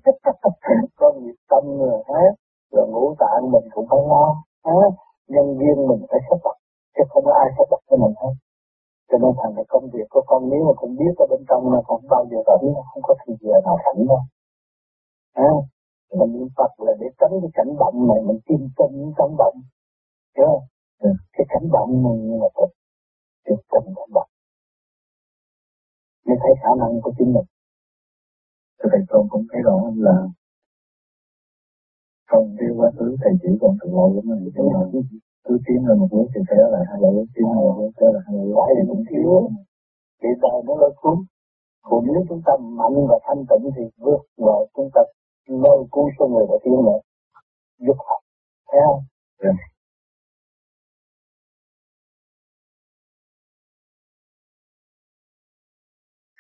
[1.00, 2.24] con nhiệt tâm rồi ha.
[2.72, 4.26] Rồi ngũ tạng mình cũng phải lo.
[4.66, 4.82] Ha.
[5.28, 6.59] Nhân viên mình phải sắp đặt.
[6.96, 8.34] Chứ không có ai sắp đặt cho mình hết.
[9.10, 11.64] Cho nên thành cái công việc của con nếu mà con biết ở bên trong
[11.74, 14.22] là không bao giờ rảnh không có thời giờ nào rảnh đâu.
[15.34, 15.52] À,
[16.20, 19.34] mình niệm Phật là để tránh cái cảnh động này mình tin tin những cảnh
[19.42, 19.58] động.
[20.36, 20.66] Hiểu không?
[21.08, 21.10] Ừ.
[21.36, 22.70] cái cảnh động này là thật
[23.46, 24.30] cái tình cảnh động.
[26.26, 27.48] Mới thấy khả năng của chính mình.
[28.92, 30.16] Thầy con cũng thấy rõ là
[32.30, 33.78] không biết quá khứ thầy chỉ còn
[34.16, 35.04] lắm rồi cho nên
[35.50, 38.10] cứ tiến lên một bước thì kéo lại hai bước tiến lên một bước kéo
[38.16, 39.32] lại hai bước phải thì cũng thiếu.
[40.20, 41.18] thì đời nó lôi cuốn
[41.88, 45.02] còn nếu chúng ta mạnh và thanh tịnh thì vượt ngoài chúng ta
[45.64, 47.00] lôi cuốn số người và tiến nữa
[47.86, 48.16] giúp họ.
[48.70, 49.02] Thấy không.
[49.44, 49.54] Dạ.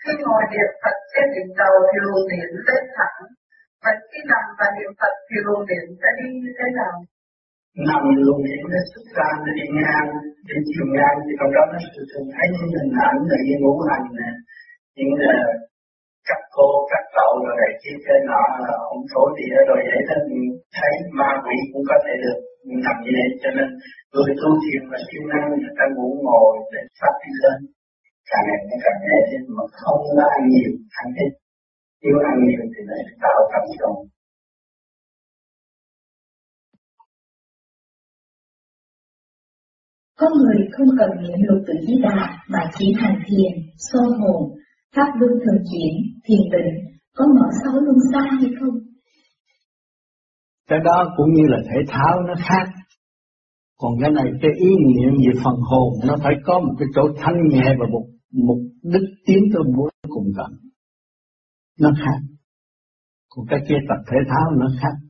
[0.01, 3.19] khi ngồi niệm Phật trên đỉnh đầu thì luồng niệm lên thẳng.
[3.83, 6.95] Và khi nằm và niệm Phật thì luồng niệm sẽ đi như thế nào
[7.87, 10.09] nằm luôn niệm nó xuất ra nó đi ngang
[10.47, 13.59] đi chiều ngang, thì trong đó nó sự thường thấy những hình ảnh là những
[13.61, 14.29] ngũ hành nè,
[14.97, 15.37] những ờ, là
[16.29, 18.43] cắt cô cắt tàu rồi này kia trên nọ
[18.93, 20.17] ông thổ địa rồi vậy đó
[20.77, 22.37] thấy ma quỷ cũng có thể được
[22.85, 23.29] nằm như vậy.
[23.41, 23.67] Cho nên
[24.13, 27.57] người tu thiền và siêu năng người ta ngủ ngồi, để phát đi lên.
[28.29, 31.31] Càng ngày nó càng nhẹ thêm mà không có ăn nhiều, ăn ít.
[32.03, 33.95] Nếu ăn nhiều thì lại tạo cảm xúc.
[40.19, 44.41] Có người không cần niệm lục tự di đà mà chỉ hành thiền, soi hồn,
[44.95, 45.93] pháp luân thường chuyển,
[46.25, 46.71] thiền định,
[47.15, 48.75] có mở sáu luân xa hay không?
[50.69, 52.65] Cái đó cũng như là thể thao nó khác.
[53.77, 57.01] Còn cái này cái ý niệm về phần hồn nó phải có một cái chỗ
[57.17, 60.51] thanh nhẹ và một mục đích tiến tới muốn cùng tận.
[61.79, 62.19] Nó khác.
[63.29, 65.08] Còn cái kia tập thể thao nó khác.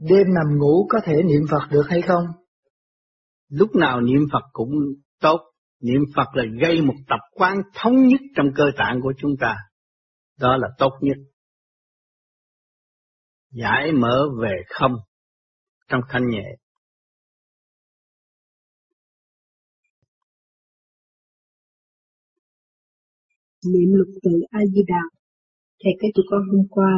[0.00, 2.24] Đêm nằm ngủ có thể niệm Phật được hay không?
[3.48, 4.70] Lúc nào niệm Phật cũng
[5.20, 5.40] tốt.
[5.80, 9.56] Niệm Phật là gây một tập quán thống nhất trong cơ tạng của chúng ta.
[10.38, 11.16] Đó là tốt nhất.
[13.50, 14.92] Giải mở về không
[15.88, 16.44] trong thanh nhẹ.
[23.66, 25.02] Niệm lục tự A-di-đà.
[25.84, 26.88] Thầy cái tụi con hôm qua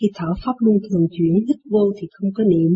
[0.00, 2.70] khi thở pháp luân thường chuyển hít vô thì không có niệm,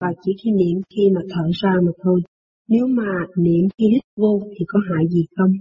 [0.00, 2.20] và chỉ khi niệm khi mà thở ra mà thôi.
[2.68, 5.52] Nếu mà niệm khi hít vô thì có hại gì không?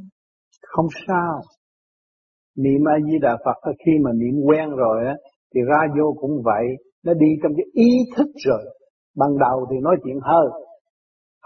[0.62, 1.42] Không sao.
[2.58, 5.16] Niệm A Di Đà Phật khi mà niệm quen rồi á
[5.56, 6.66] thì ra vô cũng vậy,
[7.06, 8.64] nó đi trong cái ý thức rồi.
[9.16, 10.48] Ban đầu thì nói chuyện hơi,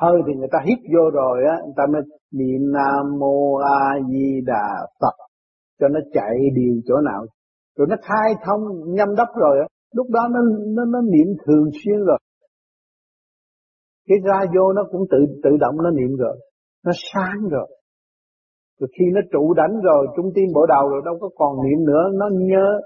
[0.01, 3.99] hơi thì người ta hít vô rồi á, người ta mới niệm Nam Mô A
[4.11, 4.67] Di Đà
[5.01, 5.15] Phật
[5.79, 7.25] cho nó chạy điều chỗ nào
[7.77, 8.61] rồi nó khai thông,
[8.95, 10.39] nhâm đốc rồi lúc đó nó
[10.75, 12.19] nó nó niệm thường xuyên rồi.
[14.07, 16.37] Cái ra vô nó cũng tự tự động nó niệm rồi,
[16.85, 17.67] nó sáng rồi.
[18.79, 21.85] Rồi khi nó trụ đánh rồi, trung tim bộ đầu rồi, đâu có còn niệm
[21.85, 22.81] nữa, nó nhớ.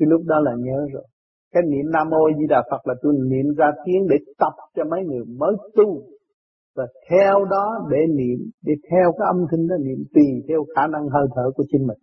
[0.00, 1.04] Thì lúc đó là nhớ rồi.
[1.52, 4.84] Cái niệm nam mô di đà phật là tôi niệm ra tiếng để tập cho
[4.90, 6.02] mấy người mới tu.
[6.76, 10.86] Và theo đó để niệm, để theo cái âm thanh đó niệm tùy theo khả
[10.86, 11.98] năng hơi thở của chính mình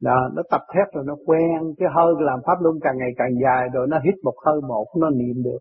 [0.00, 3.32] đó, nó tập thét rồi nó quen cái hơi làm pháp luân càng ngày càng
[3.42, 5.58] dài rồi nó hít một hơi một nó niệm được.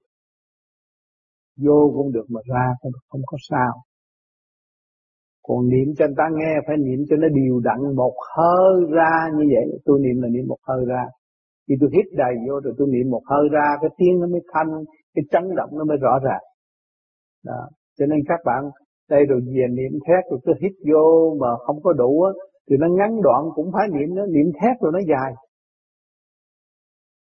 [1.63, 3.73] Vô cũng được mà ra cũng không có sao.
[5.47, 9.13] Còn niệm cho người ta nghe phải niệm cho nó điều đặn một hơi ra
[9.37, 9.79] như vậy.
[9.85, 11.03] Tôi niệm là niệm một hơi ra.
[11.67, 14.41] Khi tôi hít đầy vô rồi tôi niệm một hơi ra cái tiếng nó mới
[14.53, 14.71] thanh
[15.15, 16.43] cái chấn động nó mới rõ ràng.
[17.45, 17.61] Đó.
[17.97, 18.63] cho nên các bạn
[19.09, 22.31] đây rồi về niệm thét rồi cứ hít vô mà không có đủ á
[22.69, 25.33] thì nó ngắn đoạn cũng phải niệm nó niệm thét rồi nó dài.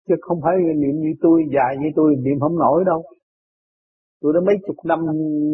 [0.08, 3.02] Chứ không phải niệm như tôi dài như tôi niệm không nổi đâu.
[4.20, 4.98] Tôi đã mấy chục năm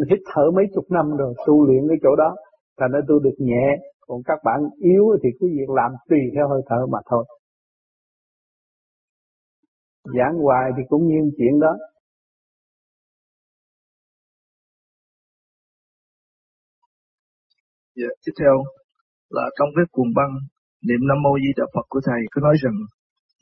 [0.09, 2.35] hít thở mấy chục năm rồi tu luyện cái chỗ đó.
[2.79, 3.77] Thành ra tôi được nhẹ.
[4.07, 7.25] Còn các bạn yếu thì cứ việc làm tùy theo hơi thở mà thôi.
[10.03, 11.77] Giảng hoài thì cũng như chuyện đó.
[17.95, 18.63] Dạ, tiếp theo
[19.37, 20.33] là trong cái cuồng băng,
[20.87, 22.77] niệm Nam Mô Di Đà Phật của Thầy, có nói rằng,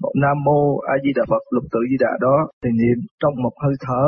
[0.03, 0.60] một Nam Mô
[0.93, 4.06] A Di Đà Phật, lục tự Di Đà đó, thì niệm trong một hơi thở.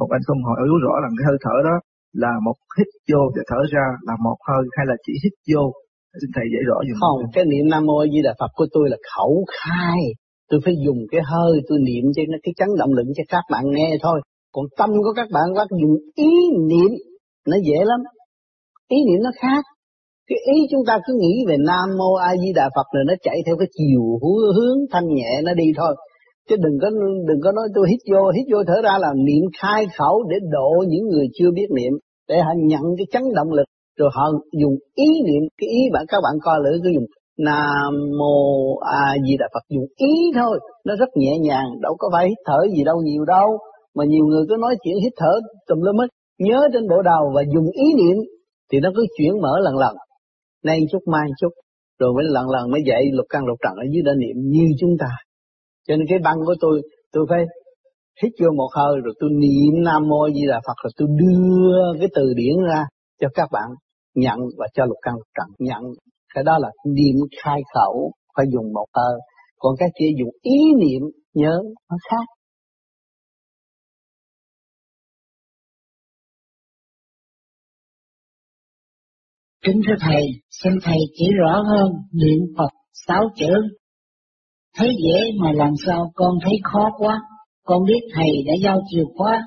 [0.00, 1.76] Một anh không hỏi rõ rằng cái hơi thở đó
[2.22, 5.64] là một hít vô và thở ra, là một hơi hay là chỉ hít vô?
[6.20, 8.84] Xin thầy dạy rõ dùm không, cái niệm nam mô di đà phật của tôi
[8.92, 10.00] là khẩu khai.
[10.50, 13.44] Tôi phải dùng cái hơi tôi niệm cho nó, cái chấn động lực cho các
[13.52, 14.18] bạn nghe thôi.
[14.54, 16.32] Còn tâm của các bạn bắt dùng ý
[16.70, 16.90] niệm,
[17.50, 18.00] nó dễ lắm.
[18.88, 19.62] Ý niệm nó khác
[20.28, 23.14] cái ý chúng ta cứ nghĩ về nam mô a di đà phật rồi nó
[23.22, 24.02] chạy theo cái chiều
[24.56, 25.94] hướng thanh nhẹ nó đi thôi.
[26.48, 26.88] Chứ đừng có
[27.28, 30.36] đừng có nói tôi hít vô hít vô thở ra là niệm khai khẩu để
[30.52, 31.92] độ những người chưa biết niệm,
[32.28, 34.24] để họ nhận cái chấn động lực, rồi họ
[34.62, 37.06] dùng ý niệm, cái ý bạn, các bạn coi lưỡi cứ dùng
[37.38, 42.08] nam mô a di đà phật, dùng ý thôi, nó rất nhẹ nhàng, đâu có
[42.12, 43.58] phải hít thở gì đâu, nhiều đâu.
[43.96, 45.32] Mà nhiều người cứ nói chuyện hít thở
[45.68, 46.06] tùm lum hết,
[46.38, 48.16] nhớ trên bộ đầu và dùng ý niệm,
[48.72, 49.94] thì nó cứ chuyển mở lần lần
[50.66, 51.52] nay chút, mai chút.
[51.98, 54.66] Rồi mới lần lần mới dậy lục căn lục trần ở dưới đó niệm như
[54.80, 55.10] chúng ta.
[55.88, 57.44] Cho nên cái băng của tôi tôi phải
[58.22, 61.98] hít vô một hơi rồi tôi niệm nam mô di đà phật rồi tôi đưa
[62.00, 62.84] cái từ điển ra
[63.20, 63.68] cho các bạn
[64.14, 65.82] nhận và cho lục căn lục trần nhận.
[66.34, 69.18] Cái đó là niệm khai khẩu, phải dùng một hơi.
[69.58, 71.02] Còn cái kia dùng ý niệm,
[71.34, 72.24] nhớ, nó khác.
[79.66, 80.22] Kính thưa Thầy,
[80.62, 82.68] xin Thầy chỉ rõ hơn niệm Phật
[83.06, 83.52] sáu chữ.
[84.76, 87.20] Thấy dễ mà làm sao con thấy khó quá.
[87.64, 89.42] Con biết Thầy đã giao chìa khóa.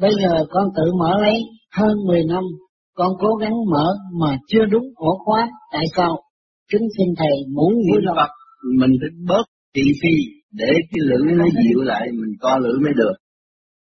[0.00, 1.40] Bây giờ con tự mở lấy
[1.76, 2.42] hơn 10 năm.
[2.94, 3.86] Con cố gắng mở
[4.20, 5.48] mà chưa đúng ổ khóa.
[5.72, 6.16] Tại sao?
[6.72, 8.16] Kính xin Thầy muốn lòng.
[8.16, 8.30] Phật
[8.78, 10.14] mình phải bớt thị phi
[10.52, 13.12] để cái lưỡi nó dịu lại mình co lưỡi mới được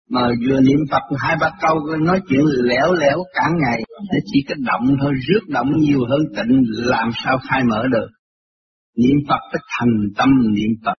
[0.10, 3.82] mà vừa niệm Phật, hai ba câu nói chuyện lẻo lẻo cả ngày.
[3.89, 8.08] Nó chỉ cái động thôi, rước động nhiều hơn tịnh, làm sao khai mở được?
[8.98, 10.94] Niệm Phật phải thành tâm niệm Phật.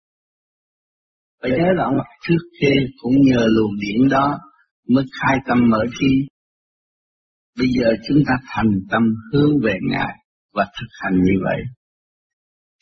[1.43, 1.97] Phải nhớ là ông
[2.29, 4.39] trước kia cũng nhờ luồng điển đó
[4.89, 6.29] mới khai tâm mở trí.
[7.59, 10.15] Bây giờ chúng ta thành tâm hướng về Ngài
[10.55, 11.63] và thực hành như vậy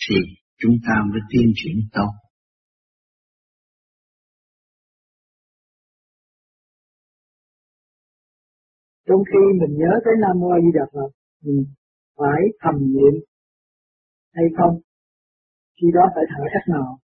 [0.09, 0.17] thì
[0.63, 2.11] chúng ta mới tiến triển tốt.
[9.07, 11.11] Trong khi mình nhớ tới Nam Mô A Di Đà Phật,
[11.45, 11.65] mình
[12.19, 13.15] phải thầm niệm
[14.37, 14.75] hay không?
[15.77, 16.99] Khi đó phải thở cách nào?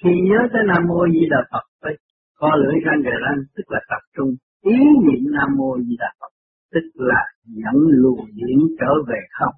[0.00, 1.94] Khi nhớ tới Nam Mô A Di Đà Phật, phải
[2.40, 4.30] co lưỡi răng gà răng tức là tập trung
[4.74, 6.32] ý niệm Nam Mô A Di Đà Phật,
[6.72, 7.22] tức là
[7.62, 9.54] dẫn luồng điển trở về không?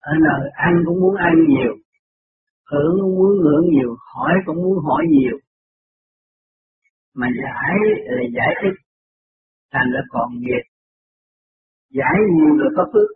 [0.00, 1.74] Ở nơi ăn cũng muốn ăn nhiều,
[2.70, 5.36] hưởng cũng muốn hưởng nhiều, hỏi cũng muốn hỏi nhiều
[7.14, 8.76] mà giải là giải thích
[9.72, 10.64] thành là còn nghiệp.
[11.90, 13.08] Giải nhiều là có phước.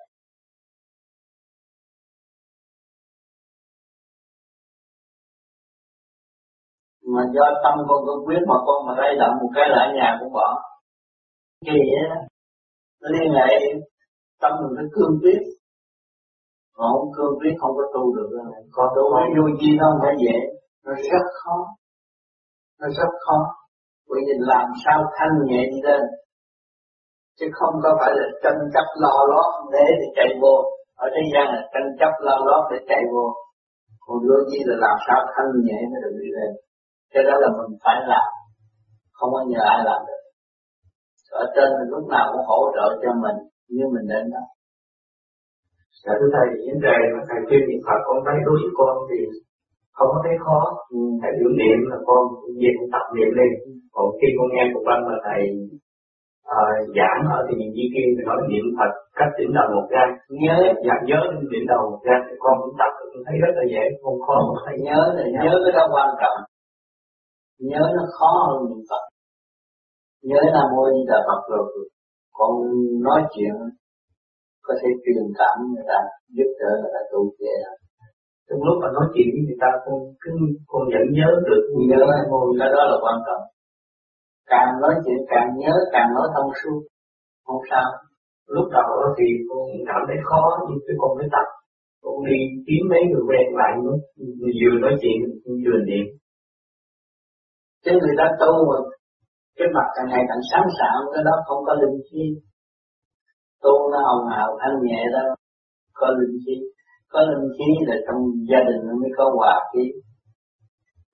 [7.15, 10.17] Mà do tâm con cương quyết mà con mà lay động một cái lại nhà
[10.21, 10.49] cũng bỏ.
[11.65, 11.79] Kỳ
[12.11, 12.17] á
[13.01, 13.51] nó liên hệ
[14.41, 15.41] tâm mình nó cương quyết.
[16.77, 18.29] Mà không cương quyết không có tu được
[18.73, 19.03] còn tu.
[19.15, 20.37] Phải vô chi nó không phải dễ.
[20.85, 21.57] Nó rất khó.
[22.81, 23.66] Nó rất khó
[24.09, 26.03] bởi vì làm sao thanh nhẹ đi lên?
[27.38, 30.55] Chứ không có phải là tranh chấp lo lót để để chạy vô.
[31.05, 33.27] Ở thế gian là tranh chấp lo lót để chạy vô.
[34.05, 36.51] Còn đôi khi là làm sao thanh nhẹ mới được đi lên.
[37.12, 38.29] Cái đó là mình phải làm.
[39.16, 40.23] Không có nhờ ai làm được.
[41.42, 43.38] Ở trên lúc nào cũng hỗ trợ cho mình
[43.75, 44.45] như mình đến đó
[46.05, 48.95] Dạ thưa thầy, những đề mà thầy khuyên niệm Phật con thấy đối với con
[49.09, 49.19] thì
[49.97, 50.61] không có thấy khó.
[50.97, 51.01] Ừ.
[51.21, 52.23] Thầy biểu niệm là con
[52.61, 53.51] về cũng tập niệm lên.
[53.95, 55.41] Còn khi con nghe một văn mà thầy
[56.57, 60.09] uh, giảng ở thì Di Kiên thì nói niệm Phật cách đỉnh đầu một gan.
[60.43, 60.57] Nhớ,
[60.87, 61.21] dạ nhớ
[61.53, 64.37] đỉnh đầu một gan thì con cũng tập con thấy rất là dễ, không khó.
[64.67, 66.39] Thầy nhớ là nhớ cái đó quan trọng.
[67.71, 69.05] nhớ nó khó hơn niệm Phật
[70.29, 71.65] nhớ Nam Mô Di Đà Phật rồi
[72.39, 72.53] con
[73.07, 73.55] nói chuyện
[74.67, 75.99] có thể truyền cảm người ta
[76.37, 77.55] giúp đỡ người ta tu dễ
[78.49, 80.33] trong lúc mà nói chuyện với người ta con cứ
[80.71, 83.45] con vẫn nhớ được nhớ Mô cái đó là quan trọng.
[84.53, 86.81] Càng nói chuyện càng nhớ càng nói thông suốt.
[87.47, 87.89] Không sao.
[88.55, 91.49] Lúc đầu thì con cảm thấy khó nhưng cái con mới tập.
[92.03, 93.97] Con đi kiếm mấy người quen lại nữa
[94.59, 95.19] vừa nói chuyện
[95.65, 96.07] vừa niệm.
[97.85, 98.79] Chứ người ta tu mà
[99.59, 102.25] cái mặt càng ngày càng sáng sảng cái đó không có linh chi.
[103.63, 105.25] Tu nó hồng hào thanh nhẹ đó
[105.95, 106.76] có linh chi
[107.17, 109.85] có linh khí là trong gia đình nó mới có hòa khí.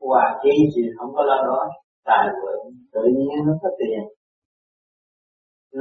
[0.09, 1.61] Hòa khí thì không có lo đó,
[2.09, 4.03] tài vượng, tự nhiên nó có tiền.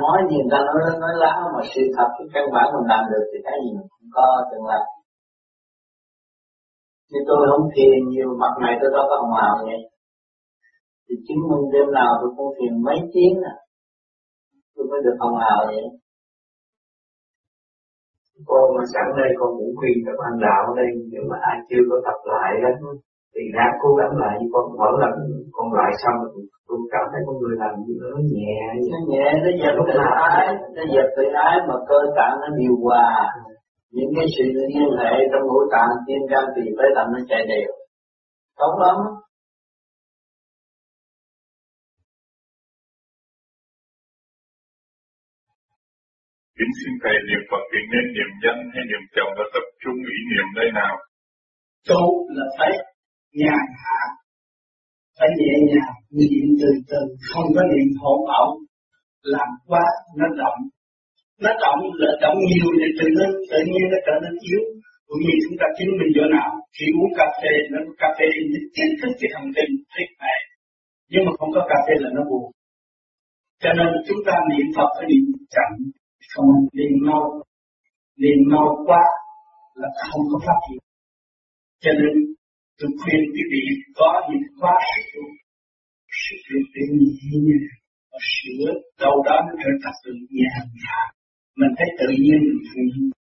[0.02, 3.04] Nói gì người ta nói nói láo mà sự thật cái căn bản mình làm
[3.12, 4.84] được thì cái gì mình cũng có tương lai
[7.12, 9.82] như tôi không thiền nhiều, mặt này tôi đâu có hồng hào vậy.
[11.06, 13.56] Thì chứng minh đêm nào tôi cũng thiền mấy tiếng à
[14.76, 15.84] tôi mới được hồng hào vậy
[18.50, 21.84] con mà sẵn đây con cũng khuyên các anh đạo đây nếu mà ai chưa
[21.90, 22.72] có tập lại đó
[23.34, 25.10] thì ráng cố gắng lại con vẫn là
[25.56, 26.18] con lại xong
[26.68, 28.60] tôi cảm thấy con người làm như nó nhẹ.
[28.94, 29.98] Nó nhẹ nó dẹp tự
[30.32, 33.10] ái nó dẹp tự ái mà cơ tạng nó điều hòa.
[33.96, 37.42] Những cái sự liên hệ trong ngũ tạng tim gan tỳ phế thận nó chạy
[37.52, 37.72] đều.
[38.60, 38.98] Tốt lắm
[46.82, 50.20] xin Thầy niệm Phật thì nên niệm danh hay niệm chồng và tập trung ý
[50.32, 50.94] niệm nơi nào?
[51.90, 52.04] Tu
[52.38, 52.72] là phải
[53.42, 54.02] nhàn hạ,
[55.18, 58.50] phải nhẹ nhàng, niệm từ từ, không có niệm hỗn ẩu,
[59.34, 59.86] làm quá
[60.20, 60.60] nó động.
[61.44, 64.64] Nó động là động nhiều thì tự nhiên, tự nhiên nó trở nên yếu.
[65.08, 68.10] Cũng như chúng ta chứng minh chỗ nào, khi uống cà phê, nó có cà
[68.18, 70.40] phê nó kích thích cái thần kinh thích này.
[71.12, 72.46] Nhưng mà không có cà phê là nó buồn.
[73.64, 75.24] Cho nên chúng ta niệm Phật phải niệm
[75.56, 75.72] chậm,
[76.32, 77.24] không liền mau.
[78.22, 79.04] liền mau quá
[79.82, 80.82] là không có phát hiện.
[81.84, 82.14] Cho nên,
[82.78, 83.64] tôi khuyên quý vị
[84.00, 84.76] có những khóa
[85.12, 85.22] sự
[86.22, 86.84] sự việc để
[87.46, 87.60] nhẹ
[88.12, 88.68] và sửa,
[89.04, 90.52] đâu đó nó trở thành tự nhiên
[91.60, 92.82] mình thấy tự nhiên mình phụ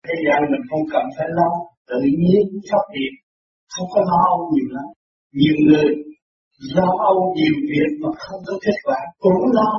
[0.06, 1.50] thế gian mình không cần phải lo.
[1.90, 3.14] Tự nhiên phát hiện,
[3.74, 4.88] không có lo âu nhiều lắm.
[5.40, 5.90] Nhiều người
[6.76, 9.72] lo âu nhiều việc mà không có kết quả, cũng lo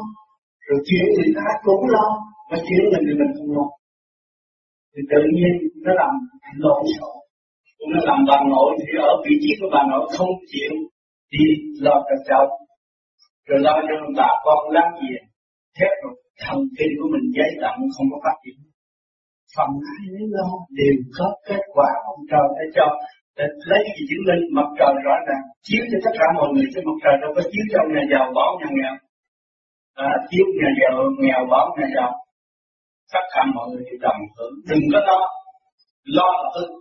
[0.72, 2.06] rồi chuyện người ta cũng lo
[2.50, 3.66] mà chuyện mình thì mình không lo
[4.92, 5.52] thì tự nhiên
[5.84, 6.12] nó làm
[6.64, 7.16] lộn xộn
[7.92, 10.74] nó làm bà nội thì ở vị trí của bà nội không chịu
[11.32, 11.44] đi
[11.84, 12.44] lo cho cháu.
[13.48, 15.12] Rồi lo cho bà con lắm gì
[15.76, 18.58] thép rồi, thần kinh của mình giấy động không có phát triển.
[19.56, 22.86] Phần ai lấy lo, đều có kết quả ông trời đã cho.
[23.38, 26.66] Để lấy gì chứng minh, mặt trời rõ ràng, chiếu cho tất cả mọi người,
[26.72, 28.94] chứ mặt trời đâu có chiếu cho nhà giàu bỏ nhà nghèo
[29.94, 32.12] à, chiếu nhà giàu nghèo bỏ nhà giàu.
[33.12, 34.54] Tất cả mọi người đều đồng hưởng.
[34.68, 35.20] Đừng có lo.
[36.16, 36.72] Lo là ưng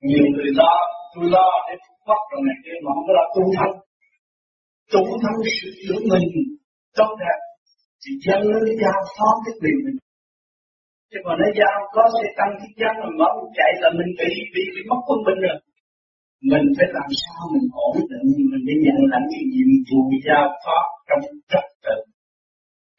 [0.00, 0.72] nhiều người lo.
[1.14, 1.74] Tôi lo để
[2.08, 3.24] bắt rồi này kia mà không có lo.
[3.34, 3.70] Tu thân.
[4.92, 6.28] Tu thân sự sửa mình.
[6.96, 7.38] Tốt đẹp
[8.02, 9.98] thì dân nó giao phó cái quyền mình.
[11.10, 14.30] Chứ còn nó giao có sẽ tăng cái dân mà mở chạy là mình bị
[14.54, 15.58] bị bị mất quân bình rồi
[16.50, 20.46] mình phải làm sao mình ổn định mình để nhận lãnh cái nhiệm vụ giao
[20.64, 21.20] phó trong
[21.50, 21.96] trật tự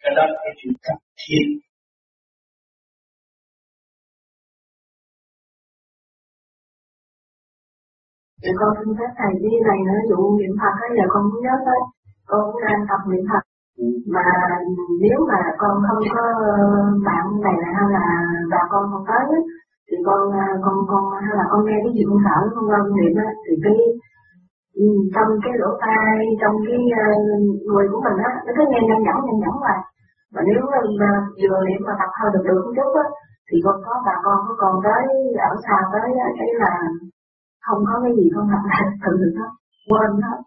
[0.02, 1.46] cái đó là cái chuyện cấp thiết
[8.44, 11.42] Thì con xin phép thầy đi này nữa, dụ niệm Phật ấy giờ con cũng
[11.46, 11.82] nhớ tới,
[12.30, 13.44] con cũng đang tập niệm Phật.
[14.16, 14.28] Mà
[15.04, 16.24] nếu mà con không có
[17.08, 18.06] bạn này hay là
[18.52, 19.24] bà con không tới
[19.90, 22.86] thì con à, con con, hay là con nghe cái gì con sợ con lâm
[22.98, 23.78] niệm á thì cái
[24.82, 27.06] ừ, trong cái lỗ tai, trong cái à,
[27.70, 29.80] người của mình á, nó cứ nghe nhanh nhẫn nhanh nhẫn hoài.
[30.34, 30.80] Mà nếu mà
[31.42, 33.08] vừa niệm mà tập hơi được được một chút á,
[33.48, 35.04] thì con có bà con có còn tới,
[35.50, 36.08] ở xa tới
[36.40, 36.74] cái là
[37.66, 39.52] không có cái gì con học lại tự được hết
[39.90, 40.40] quên hết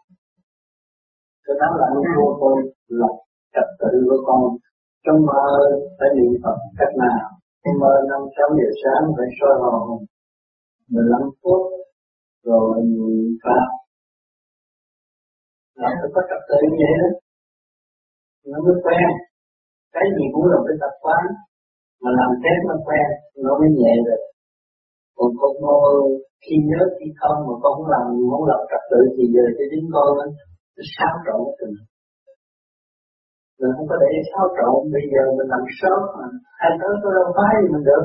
[1.46, 2.56] cái đó là nó vô tôi
[2.88, 3.10] là
[3.54, 4.40] trật tự của con
[5.04, 5.42] trong mơ
[5.98, 7.41] phải niệm Phật cách nào?
[7.62, 9.86] Trong mơ năm sáu giờ sáng phải soi hồn
[10.90, 11.62] 15 phút,
[12.48, 13.66] rồi niệm Pháp
[15.80, 17.10] nó phải có trật tự như vậy đó.
[18.50, 19.08] Nó mới quen.
[19.94, 21.22] Cái gì cũng là cái tập quán,
[22.02, 23.06] mà làm thế nó quen,
[23.44, 24.22] nó mới nhẹ được.
[25.16, 25.78] Còn con mơ
[26.44, 29.64] khi nhớ, khi không, mà con không làm, không lập trật tự thì giờ cho
[29.70, 31.74] chính con nó xáo trộn cái tình
[33.62, 36.26] mình không có để xáo trộn bây giờ mình làm sớm mà.
[36.60, 38.04] Hai tới có đâu phái mình được?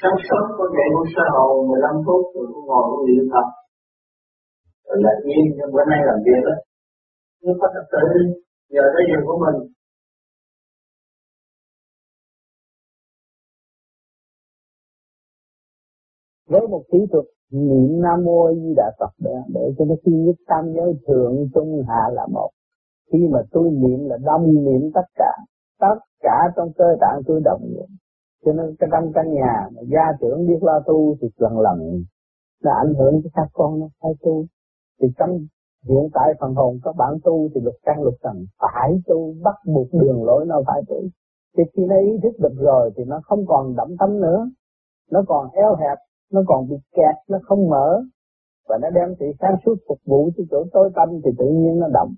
[0.00, 3.48] Sáng sớm con dậy con sơ hồn 15 phút rồi con ngồi con niệm Phật
[4.86, 6.56] rồi là yên nhưng bữa nay làm việc đó
[7.42, 8.04] cứ có tập tự
[8.74, 9.58] giờ tới giờ của mình.
[16.48, 20.12] Với một kỹ thuật niệm nam mô di đà phật để, để cho nó khi
[20.12, 22.50] nhất tam giới thượng trung hạ là một
[23.12, 25.32] khi mà tôi niệm là đâm niệm tất cả
[25.80, 27.88] tất cả trong cơ tạng tôi động niệm.
[28.44, 31.78] Cho nên cái trong căn nhà mà gia trưởng biết lo tu thì lần lần
[32.62, 34.44] là ảnh hưởng cho các con nó phải tu.
[35.00, 35.30] Thì trong
[35.88, 39.54] hiện tại phần hồn các bạn tu thì lục căn lục trần phải tu, bắt
[39.66, 41.00] buộc đường lối nó phải tu.
[41.56, 44.50] Thì khi nó ý thức được rồi thì nó không còn đậm tâm nữa.
[45.10, 45.98] Nó còn eo hẹp,
[46.32, 48.02] nó còn bị kẹt, nó không mở.
[48.68, 51.78] Và nó đem sự sáng suốt phục vụ cho chỗ tối tâm thì tự nhiên
[51.78, 52.14] nó động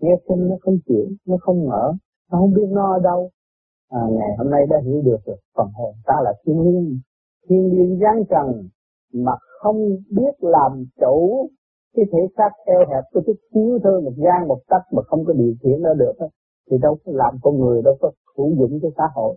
[0.00, 1.92] nghe kinh nó không chịu nó không mở
[2.32, 3.30] nó không biết nó ở đâu.
[3.90, 5.36] À, ngày hôm nay đã hiểu được rồi.
[5.56, 6.98] Phần hồn ta là thiên liêng.
[7.48, 8.68] Thiên liêng giáng trần
[9.14, 9.32] mà
[9.62, 11.48] không biết làm chủ
[11.96, 15.24] cái thể xác eo hẹp có chút xíu thôi một gian một tấc mà không
[15.24, 16.12] có điều khiển nó được
[16.70, 19.36] thì đâu có làm con người đâu có hữu dụng cho xã hội.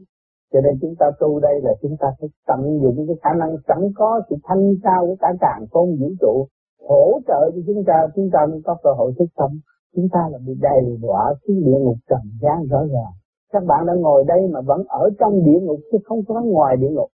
[0.54, 3.56] Cho nên chúng ta tu đây là chúng ta phải tận dụng cái khả năng
[3.68, 6.48] sẵn có sự thanh cao của cả càng con vũ trụ
[6.90, 9.60] hỗ trợ cho chúng ta chúng ta mới có cơ hội thức tâm
[9.96, 13.14] chúng ta là bị đầy đọa xuống địa ngục trần gian rõ ràng.
[13.54, 16.78] Các bạn đang ngồi đây mà vẫn ở trong địa ngục chứ không có ngoài
[16.78, 17.10] địa ngục.